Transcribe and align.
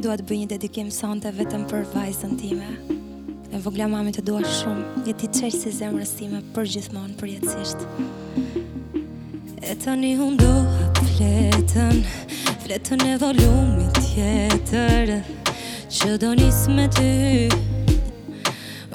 Do 0.00 0.14
të 0.16 0.24
bëj 0.30 0.36
një 0.40 0.46
dedikim 0.48 0.86
sonte 0.88 1.28
vetëm 1.36 1.66
për 1.68 1.82
vajzën 1.92 2.30
time. 2.40 2.68
E 3.52 3.58
vogla 3.60 3.84
mami 3.92 4.14
të 4.16 4.22
dua 4.24 4.40
shumë, 4.48 5.02
je 5.04 5.12
ti 5.20 5.28
çel 5.38 5.50
si 5.52 5.68
zemrës 5.76 6.14
sime 6.16 6.38
për 6.56 6.70
gjithmonë 6.72 7.16
përjetësisht. 7.20 7.82
E 9.60 9.74
tani 9.84 10.14
unë 10.16 10.38
do 10.40 10.54
fletën, 11.10 12.00
fletën 12.64 13.04
e 13.10 13.16
volumit 13.20 14.00
tjetër 14.00 15.12
Që 15.92 16.16
do 16.24 16.30
njës 16.38 16.62
me 16.78 16.86
ty, 16.96 17.12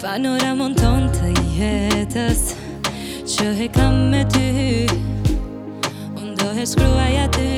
panoramon 0.02 0.74
ton 0.82 1.06
të 1.14 1.30
jetës 1.60 2.42
Që 3.36 3.52
he 3.60 3.70
kam 3.78 4.08
me 4.10 4.24
ty 4.34 4.46
e 6.56 6.64
shkruaj 6.66 7.16
aty 7.24 7.50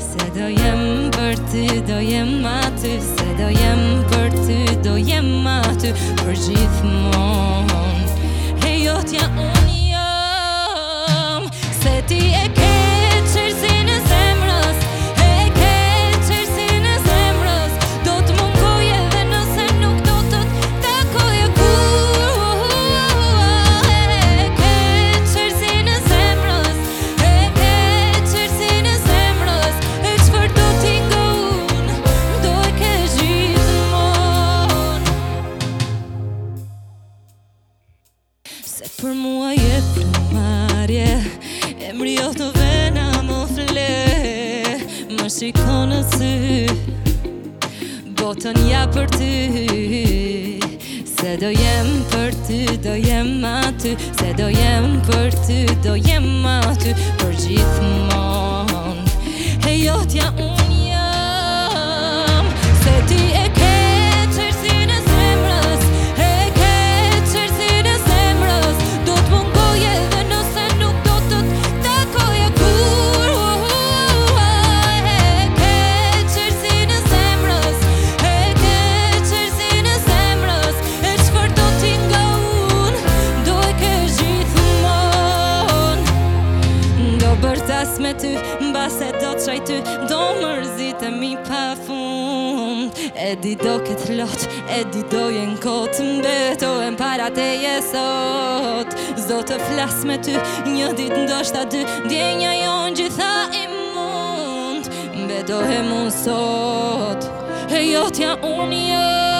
Se 0.00 0.24
do 0.36 0.48
jem 0.48 0.80
për 1.16 1.36
ty, 1.52 1.66
do 1.90 1.98
jem 2.12 2.44
aty 2.46 2.94
Se 3.04 3.28
do 3.40 3.50
jem 3.60 3.82
për 4.12 4.32
ty, 4.46 4.58
do 4.88 4.96
jem 5.10 5.28
aty 5.50 5.92
Për 6.22 6.32
gjithë 6.46 6.94
mon, 7.12 8.04
e 8.64 8.72
jotja 8.84 9.28
unë 9.44 9.57
Se 38.78 38.84
për 39.00 39.14
mua 39.18 39.48
je 39.58 39.78
plumarje 39.94 41.06
Emri 41.88 42.12
jo 42.14 42.28
të 42.30 42.46
vena 42.54 43.06
më 43.26 43.38
fle 43.56 44.26
Më 45.16 45.26
shikonë 45.34 45.98
të 46.12 46.20
sy 46.20 47.96
Botën 48.20 48.60
ja 48.70 48.84
për 48.94 49.10
ty 49.16 49.32
Se 51.10 51.34
do 51.42 51.50
jem 51.50 51.90
për 52.12 52.38
ty, 52.46 52.60
do 52.86 52.94
jem 52.94 53.42
aty 53.50 53.96
Se 54.20 54.30
do 54.38 54.46
jem 54.54 54.86
për 55.10 55.34
ty, 55.42 55.58
do 55.88 55.96
jem 55.98 56.30
aty 56.54 56.94
Për 57.24 57.34
gjithmon 57.42 59.02
Hejot 59.66 60.14
ja 60.20 60.30
unë 60.36 60.57
bërë 87.42 87.62
tas 87.68 87.90
me 88.02 88.10
ty 88.20 88.30
Më 88.72 88.84
se 88.96 89.08
do 89.20 89.30
të 89.38 89.44
qaj 89.46 89.58
ty 89.68 89.76
Do 90.10 90.18
mërzit 90.40 91.04
e 91.08 91.12
mi 91.20 91.32
pa 91.48 91.62
fund 91.86 92.92
E 93.18 93.28
di 93.42 93.54
do 93.62 93.74
këtë 93.86 94.16
lot 94.18 94.42
E 94.74 94.80
di 94.92 95.02
do 95.12 95.22
jenë 95.34 95.58
kotë 95.64 96.08
Më 96.22 96.36
e 96.86 96.90
para 97.00 97.28
te 97.38 97.48
jesot 97.64 98.94
Zdo 99.22 99.40
të 99.50 99.60
flas 99.68 99.96
me 100.08 100.16
ty 100.24 100.36
Një 100.72 100.90
dit 100.98 101.14
ndoshta 101.24 101.62
dy 101.72 101.84
djenja 102.08 102.52
jonë 102.64 102.98
gjitha 103.02 103.32
i 103.56 103.64
mund 103.96 104.90
Më 105.14 105.24
beto 105.32 105.62
e 105.66 105.80
më 105.90 106.02
sot 106.22 107.28
E 107.78 107.84
jotja 107.92 108.36
unë 108.54 108.82
jetë 108.86 109.37